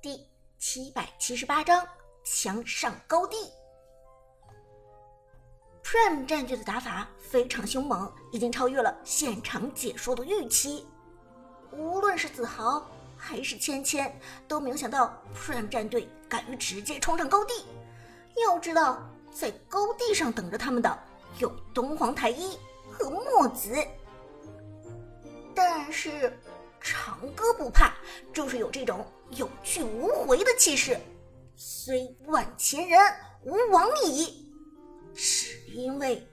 [0.00, 0.24] 第
[0.60, 1.84] 七百七十八章
[2.22, 3.36] 强上高地。
[5.82, 10.86] Prime 战队的打法非常凶猛，已经超越了现场解说的预期。
[11.72, 14.08] 无论是子豪还是芊芊，
[14.46, 17.64] 都没有想到 Prime 战队敢于直接冲上高地。
[18.46, 19.02] 要知道，
[19.32, 20.96] 在高地上等着他们的
[21.38, 22.56] 有东皇太一
[22.88, 23.76] 和墨子，
[25.56, 26.38] 但是
[26.80, 27.92] 长歌不怕，
[28.32, 30.98] 就是有这种有去无回的气势。
[31.56, 33.00] 虽万千人，
[33.44, 34.52] 吾往矣。
[35.14, 36.26] 只因为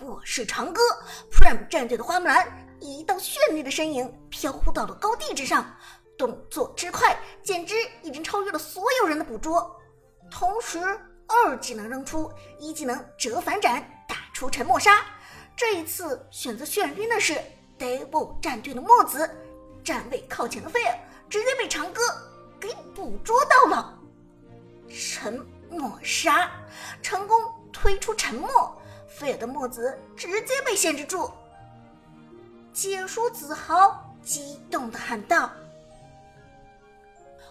[0.00, 0.80] 我是长歌
[1.30, 2.48] ，Prime 战队的花木兰
[2.80, 5.76] 一道绚丽的身影飘忽到了高地之上，
[6.16, 9.78] 动作之快，简直已经超越了所有人的捕捉。
[10.30, 10.78] 同时，
[11.26, 15.04] 二技能扔出，一技能折返斩，打出沉默杀。
[15.54, 17.34] 这一次选择眩晕的是
[17.78, 19.28] Devil 战队的墨子，
[19.84, 20.98] 站位靠前的菲尔
[21.28, 22.02] 直接被长歌
[22.58, 23.98] 给捕捉到了，
[24.88, 26.50] 沉默杀
[27.02, 27.38] 成功。
[27.72, 28.76] 推出沉默，
[29.08, 31.30] 菲尔的墨子直接被限制住。
[32.74, 35.50] 解说子豪激动的喊道：“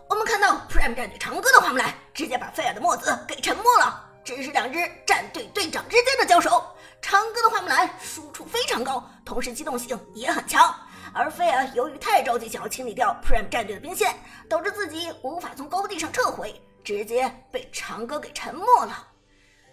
[0.07, 6.63] 我们看到 Prime 战队长歌的花木兰直接把菲尔的墨子给沉默了，这是两支战队队长之间的交手。
[7.01, 10.75] 长歌的花木兰输出非常高，同时机动性也很强，
[11.13, 14.15] 而菲尔由于太着急想要清理掉 Prime 战队的兵线，
[14.49, 19.07] 导致自己无法从高地上撤回，直接被长歌给沉默了。”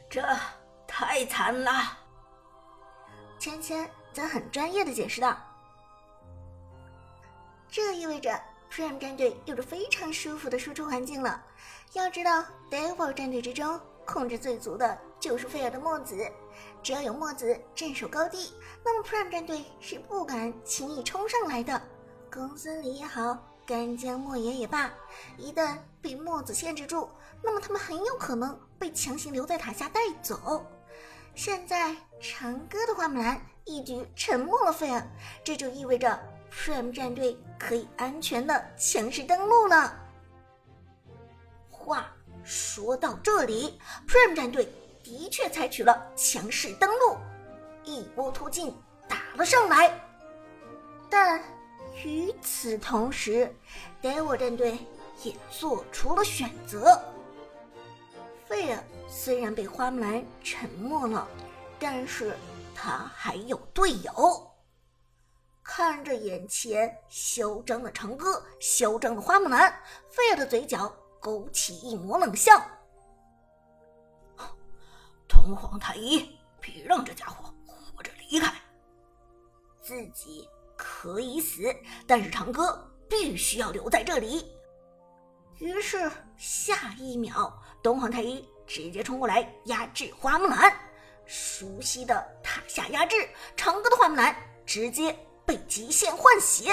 [0.09, 0.23] 这
[0.87, 1.99] 太惨了，
[3.39, 5.37] 芊芊则很专业的解释道
[7.69, 8.41] ：“这意味着
[8.71, 11.43] Prime 战队有着非常舒服的输出环境了。
[11.93, 16.17] 要知道，Devil 战队之中控制最足的就是菲尔的墨子，
[16.83, 18.53] 只要有墨子镇守高地，
[18.85, 21.81] 那么 Prime 战队是不敢轻易冲上来的。
[22.33, 24.93] 公孙离也好，干将莫邪也罢，
[25.37, 27.09] 一旦被墨子限制住，
[27.43, 30.63] 那么他们很有可能。”被强行留在塔下带走。
[31.35, 35.03] 现在长歌的花木兰一举沉默了菲尔，
[35.43, 36.21] 这就意味着
[36.53, 39.99] Prime 战队可以安全的强势登陆了。
[41.71, 42.15] 话
[42.45, 44.71] 说到这里，Prime 战队
[45.07, 47.17] 的确采取了强势登陆，
[47.85, 48.75] 一波突进
[49.09, 50.01] 打了上来。
[51.09, 51.41] 但
[52.05, 53.55] 与此同时
[54.03, 54.77] ，Devil 战队
[55.23, 57.01] 也做出了选择。
[58.49, 61.29] 费尔虽然被花木兰沉默了，
[61.79, 62.37] 但是
[62.75, 64.51] 他还有队友。
[65.63, 69.73] 看着眼前嚣张的长歌，嚣张的花木兰，
[70.09, 72.61] 费尔的嘴角勾起一抹冷笑
[75.47, 78.53] ：“东皇太一，别让这家伙活着离开。
[79.81, 81.73] 自己可以死，
[82.05, 84.53] 但是长歌必须要留在这里。”
[85.59, 87.57] 于是下一秒。
[87.81, 90.77] 东皇太一直接冲过来压制花木兰，
[91.27, 93.15] 熟悉的塔下压制，
[93.57, 94.35] 长歌的花木兰
[94.67, 96.73] 直接被极限换血，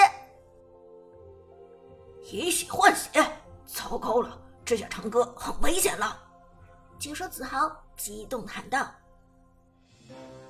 [2.24, 3.24] 以血换血，
[3.64, 6.20] 糟糕了，这下长歌很危险了。
[6.98, 8.90] 解说子豪激动喊道：“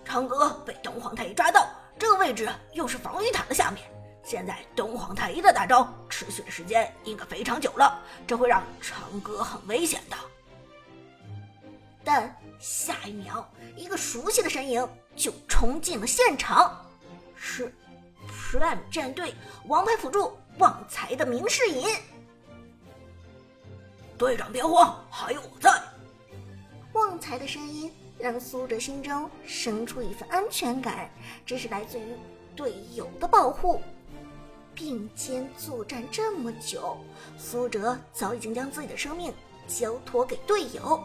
[0.05, 1.69] 长歌被东皇太一抓到，
[1.99, 3.85] 这个位置又是防御塔的下面，
[4.25, 10.17] 现在东皇太一的大招持续的时间应该非常久了，这会让长歌很危险的。”
[12.07, 16.85] 但下一秒，一个熟悉的身影就冲进了现场，
[17.35, 17.75] 是
[18.29, 19.35] Prime 战队
[19.67, 21.87] 王牌辅助旺财的明世隐。
[24.19, 25.74] 队长别慌，还有我在。
[27.15, 31.09] 旺财的声音让苏哲心中生出一份安全感，
[31.47, 32.03] 这是来自于
[32.57, 33.81] 队友的保护。
[34.75, 36.99] 并肩作战这么久，
[37.39, 39.33] 苏哲早已经将自己的生命
[39.69, 41.01] 交托给队友。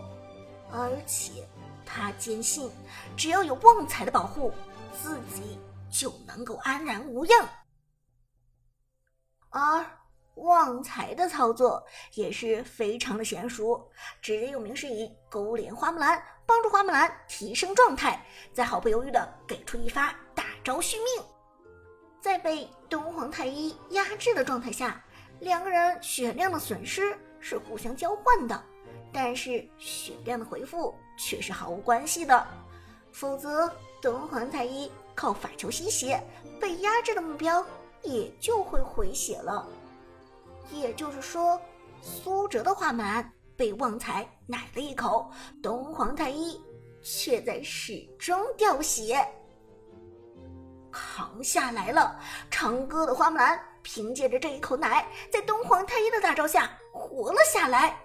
[0.71, 1.47] 而且，
[1.85, 2.71] 他坚信，
[3.15, 4.51] 只要有旺财的保护，
[4.99, 5.59] 自己
[5.91, 7.47] 就能够安然无恙。
[9.51, 9.85] 而
[10.39, 11.83] 旺财的操作
[12.13, 13.81] 也是非常的娴熟，
[14.21, 21.25] 直接用明世隐勾连花木兰，帮助花木兰提升状态，再毫不犹豫的给出一发大招续命。
[22.21, 25.01] 在被东皇太一压制的状态下，
[25.39, 28.63] 两个人血量的损失是互相交换的。
[29.11, 32.47] 但是血量的回复却是毫无关系的，
[33.11, 33.71] 否则
[34.01, 36.21] 东皇太一靠法球吸血，
[36.59, 37.65] 被压制的目标
[38.03, 39.67] 也就会回血了。
[40.71, 41.59] 也就是说，
[42.01, 45.29] 苏哲的花满被旺财奶了一口，
[45.61, 46.59] 东皇太一
[47.01, 49.25] 却在始终掉血，
[50.91, 52.19] 扛下来了。
[52.49, 56.69] 长歌的花木兰凭借着这一口奶，在东皇太一的大招下。
[56.91, 57.97] 活了下来。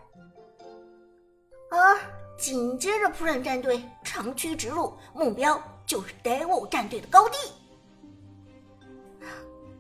[1.71, 1.99] 而
[2.39, 7.37] 紧接着，Prime 战队长驱直入，目标就是 Devil 战队的高地。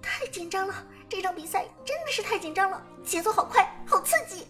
[0.03, 0.75] 太紧张了，
[1.15, 4.49] 这场比赛真的是太紧张了，节奏好快，好刺激。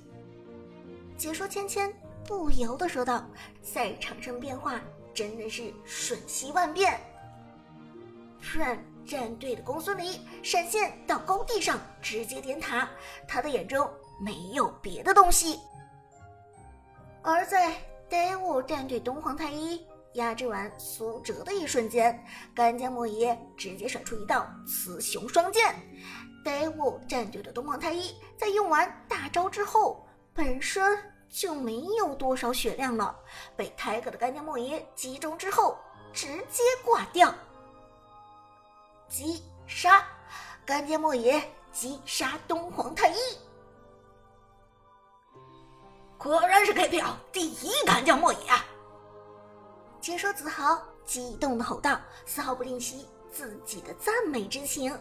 [1.14, 1.92] 解说芊芊
[2.26, 3.22] 不由得说道
[3.60, 4.80] ：“赛场上变化
[5.12, 6.98] 真的是瞬息万变。
[8.42, 12.88] 突然战队的公孙离闪现到高地上，直接点塔，
[13.28, 13.86] 他的眼中
[14.18, 15.60] 没有别的东西。
[17.20, 17.76] 而在
[18.08, 22.24] Devil 战队东皇太一压制完苏哲的一瞬间，
[22.54, 25.74] 干将莫邪直接甩出一道雌雄双剑。
[26.44, 30.98] Devil 战队的东皇太一在用完大招之后，本身
[31.30, 33.18] 就没有多少血量了，
[33.56, 35.78] 被 Tiger 的干将莫邪击中之后，
[36.12, 37.34] 直接挂掉。
[39.08, 40.06] 击杀
[40.66, 41.42] 干将莫邪，
[41.72, 43.16] 击杀东皇太一。
[46.18, 48.40] 果然是 KPL 第一干将莫邪！
[50.00, 54.96] 解说子豪激动的吼道，丝毫不吝惜自己的赞美之情。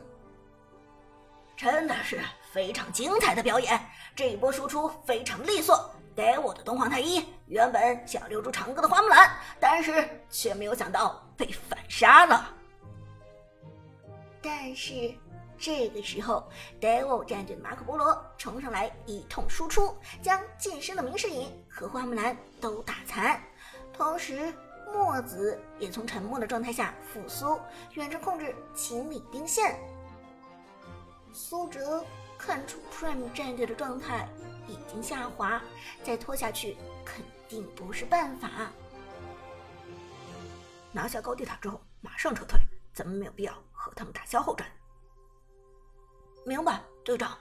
[1.55, 2.21] 真的是
[2.51, 3.79] 非常精彩的表演，
[4.15, 5.89] 这一波输出非常利索。
[6.15, 12.49] 给我的东皇太一原本想留住长歌的花木兰，但是却没有想到被反杀了。
[14.41, 15.13] 但是。
[15.55, 16.43] 这个时候
[16.81, 23.41] ，Devil 战队的马可波罗冲上来一通输出，将近身的明世隐和花木兰都打残。
[23.93, 24.53] 同时，
[24.91, 27.57] 墨子也从沉默的状态下复苏，
[27.93, 29.79] 远程控制清理兵线。
[31.33, 32.05] 苏哲
[32.37, 34.29] 看出 Prime 战队的状态
[34.67, 35.61] 已经下滑，
[36.03, 38.49] 再拖下去肯定不是办法。
[40.91, 42.59] 拿下高地塔之后，马上撤退，
[42.93, 44.67] 咱们没有必要和他们打消耗战。
[46.45, 47.37] 明白，队长。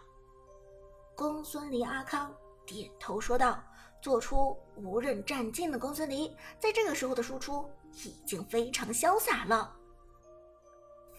[1.15, 2.35] 公孙离阿康
[2.65, 3.63] 点头说道
[4.01, 7.71] ：“做出无刃战尽的公孙离，在这个时候的输出
[8.05, 9.77] 已经非常潇洒了。”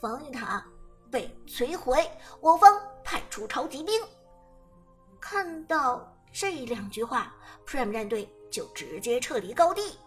[0.01, 0.65] 防御塔
[1.13, 2.09] 被摧毁，
[2.41, 4.01] 我方派出超级兵。
[5.21, 7.35] 看到这两句话
[7.67, 9.99] ，Prime 战队就直接撤离高地，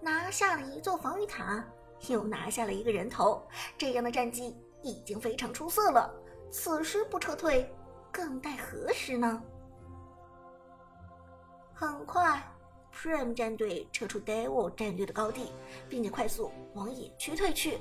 [0.00, 1.64] 拿下了一座防御塔，
[2.08, 3.46] 又拿下了一个人头。
[3.78, 6.12] 这样的战绩已经非常出色了。
[6.50, 7.72] 此时不撤退，
[8.10, 9.40] 更待何时呢？
[11.72, 12.42] 很快
[12.92, 15.52] ，Prime 战队撤出 Devil 战队的高地，
[15.88, 17.78] 并且快速往野区退去。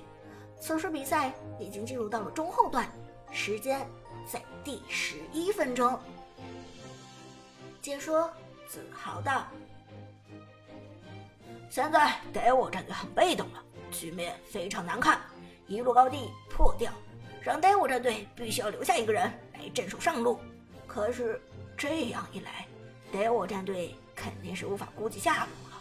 [0.63, 2.89] 此时比赛已经进入到了中后段，
[3.33, 3.85] 时间
[4.25, 5.99] 在第十一分钟。
[7.81, 8.31] 解说
[8.65, 9.45] 自豪道
[11.69, 13.61] ：“现在 Devil 战队很被动了，
[13.91, 15.19] 局面非常难看，
[15.67, 16.93] 一路高地破掉。”
[17.43, 20.39] 让 Devil 战队必须要留下一个人来镇守上路，
[20.87, 21.41] 可是
[21.75, 22.65] 这样一来
[23.11, 25.73] ，Devil 战队肯定是无法估计下路了。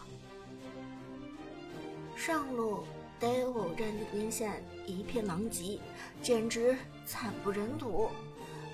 [2.17, 2.84] 上路
[3.22, 5.78] Devil 战队的兵线一片狼藉，
[6.20, 6.76] 简直
[7.06, 8.10] 惨不忍睹，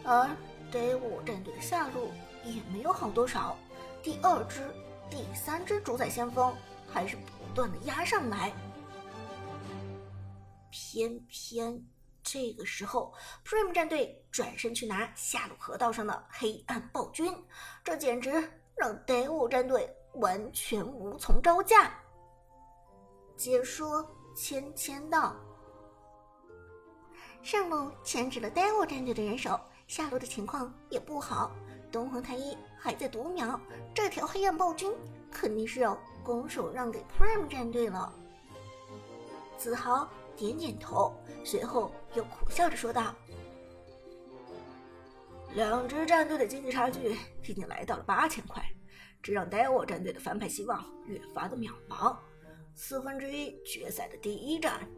[0.02, 0.26] 而
[0.72, 2.10] DW 战队的下路
[2.44, 3.54] 也没有好多少，
[4.02, 4.74] 第二支、
[5.10, 6.56] 第三支主宰先锋
[6.90, 8.50] 还是不断的压上来，
[10.70, 11.84] 偏偏。
[12.22, 13.12] 这个时候
[13.44, 17.34] ，Prime 战队转身去拿下路河道上的黑暗暴君，
[17.84, 18.31] 这简直
[18.74, 21.93] 让 DW 战队完全无从招架。
[23.34, 24.02] 解说
[24.38, 25.34] 签签到
[27.42, 31.50] ：“上路牵制了 Devil 战队的人手，下路的情况也不好。
[31.90, 33.60] 东皇太一还在读秒，
[33.92, 34.92] 这条黑暗暴君
[35.28, 38.12] 肯定是要拱手让给 Prime 战队了。”
[39.58, 40.08] 子豪。
[40.36, 41.12] 点点头，
[41.44, 43.12] 随后又苦笑着说道
[45.52, 48.64] ：“两支战队的经济差距已经来到了八千块，
[49.20, 52.16] 这让 Devil 战队的翻牌希望越发的渺茫。
[52.81, 54.89] 四分之一决赛的第一战，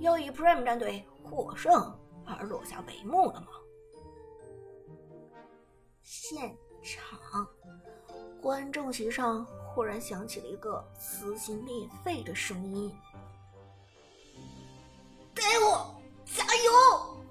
[0.00, 3.46] 要以 Prime 战队获胜而落下帷幕了吗？”
[6.02, 6.52] 现
[6.82, 7.46] 场，
[8.42, 12.92] 观众席上忽然响起了一个撕心裂肺的声音。
[15.32, 17.24] Devil，加油！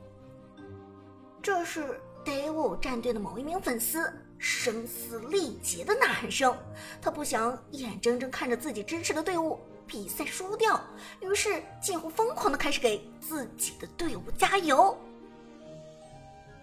[1.42, 6.58] 这是 Devil 战队的某一名粉丝声嘶力竭的呐喊声。
[7.02, 10.80] 他不想眼睁睁看着自己支持的队伍比赛输掉，
[11.22, 14.98] 于是近乎疯狂的开始给自己的队伍加油。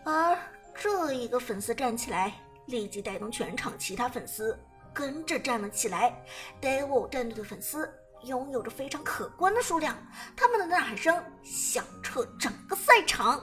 [0.05, 0.39] 而
[0.75, 2.35] 这一个粉丝站起来，
[2.67, 4.59] 立即带动全场其他粉丝
[4.93, 6.15] 跟着站了起来。
[6.61, 7.93] Devil 战队的粉丝。
[8.25, 9.95] 拥有着非常可观的数量，
[10.35, 13.39] 他们的呐喊声响彻整个赛场。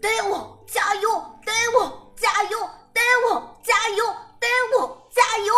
[0.00, 1.10] Devil 加油
[1.44, 4.04] ！Devil 加油！Devil 加油
[4.38, 5.52] ！Devil 加油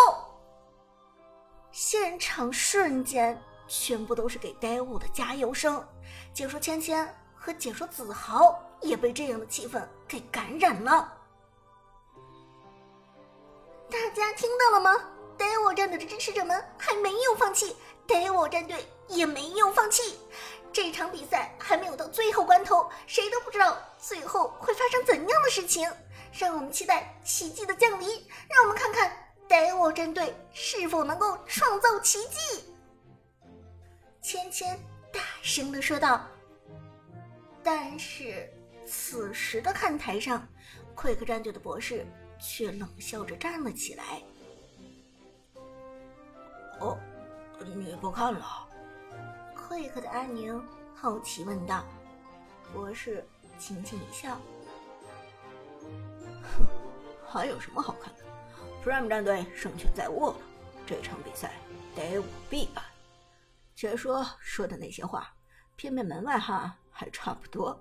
[1.73, 5.87] 现场瞬间全部都是给呆物的加油声。
[6.33, 11.17] 解说芊芊和解说子豪也被这样的气氛给感染了。
[13.91, 14.95] 大家听到了吗？
[15.37, 20.19] 呆我战队的支持者们还没有放弃，呆我战队也没有放弃。
[20.73, 25.91] 这场比赛还没有到最后关头，谁都不知道最后会发生怎样的事情。
[26.33, 28.09] 让我们期待奇迹的降临，
[28.49, 29.13] 让我们看看
[29.51, 32.73] 呆我战队是否能够创造奇迹。
[34.23, 34.79] 芊芊
[35.13, 36.25] 大声的说道。
[37.61, 38.49] 但是
[38.87, 40.47] 此时的看台上
[40.95, 42.07] 奎克战队的博士
[42.41, 44.23] 却冷笑着站了起来。
[46.79, 46.97] 哦，
[47.75, 48.69] 你不看了？
[49.57, 50.65] 会客的阿宁
[50.95, 51.85] 好奇问道。
[52.73, 53.27] 博士
[53.59, 54.39] 轻轻一笑
[56.41, 56.65] ：“哼，
[57.27, 58.21] 还有什么好看的
[58.83, 60.39] ？Prime 战队胜券在握了，
[60.87, 61.53] 这场比赛
[61.95, 62.83] 得我必败。
[63.77, 65.33] 且说说的那些话，
[65.77, 67.79] 偏偏门外汉还差不多。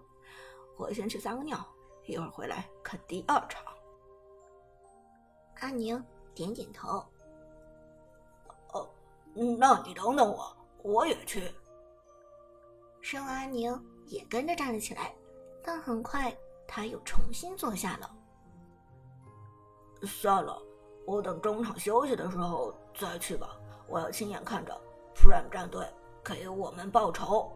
[0.77, 1.65] 我先去撒个尿，
[2.05, 3.63] 一会儿回来看第二场。”
[5.61, 6.01] 阿宁
[6.33, 7.05] 点点头
[8.73, 8.89] ：“哦，
[9.33, 11.51] 那你等等我，我也去。”
[13.01, 15.13] 生阿宁也跟着站了起来，
[15.63, 16.33] 但很快
[16.65, 18.15] 他又重新坐下了。
[20.03, 20.61] 算了，
[21.09, 23.57] 我等中场休息的时候再去吧。
[23.87, 24.79] 我要亲眼看着
[25.15, 25.83] Prime 战队
[26.23, 27.51] 给我们报仇。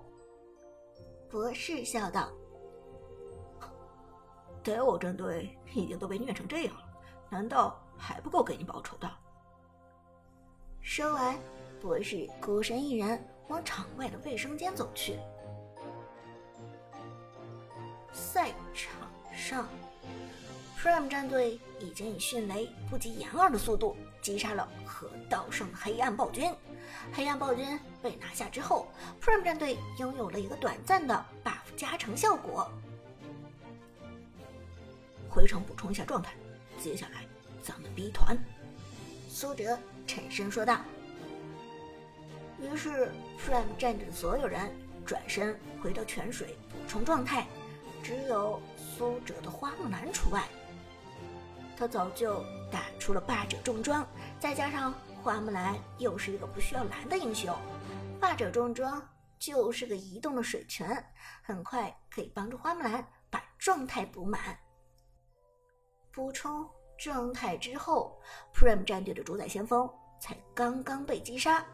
[1.29, 2.31] 博士笑道
[4.63, 6.81] ：“Devil 战队已经都被虐成这样了，
[7.29, 9.07] 难道还不够给你报仇的？”
[10.81, 11.37] 说完，
[11.79, 15.19] 博士孤身一人往场外的卫生间走去。
[18.11, 18.95] 赛场
[19.31, 19.67] 上
[20.83, 26.53] ，Prime 战队已经以迅雷不及掩耳的速度击杀了河道上的黑暗暴君。
[27.13, 28.89] 黑暗暴君被拿下之后
[29.21, 32.69] ，Prime 战队拥有了一个短暂的 buff 加成效果。
[35.29, 36.33] 回城补充一下状态，
[36.77, 37.25] 接下来
[37.61, 38.37] 咱们 B 团。
[39.29, 40.81] 苏哲沉声说道。
[42.59, 43.09] 于是
[43.39, 44.69] ，Prime 战队的所有人
[45.05, 47.47] 转身回到泉水补充状态。
[48.03, 50.43] 只有苏哲的花木兰除外，
[51.77, 54.07] 他早就打出了霸者重装，
[54.39, 57.55] 再加上花木兰又是一个不需要蓝的英雄，
[58.19, 59.01] 霸者重装
[59.39, 61.05] 就是个移动的水泉，
[61.41, 64.57] 很快可以帮助花木兰把状态补满。
[66.11, 68.19] 补充状态之后
[68.53, 69.89] ，Prime 战队的主宰先锋
[70.19, 71.65] 才刚刚被击杀。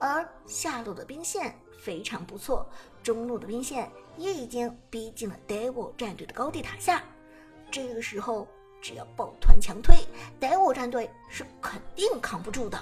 [0.00, 2.68] 而下路的兵线非常不错，
[3.02, 7.02] 中路的兵线也已经逼近了 Devil 战队的高地塔下。
[7.70, 8.46] 这个时候，
[8.84, 9.96] 只要抱团强推
[10.38, 12.78] 逮我战队是肯定扛不住的。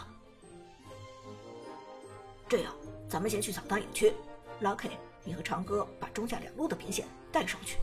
[2.49, 2.75] 这样，
[3.09, 4.13] 咱们先去扫荡野区。
[4.61, 4.91] Lucky，
[5.23, 7.79] 你和长歌把中下两路的兵线带上去。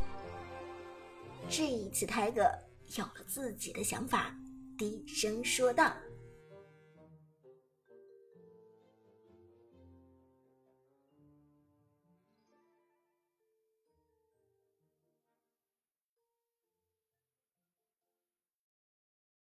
[1.49, 2.51] 这一次，Tiger
[2.97, 4.35] 有了自己的想法，
[4.77, 5.93] 低声说道。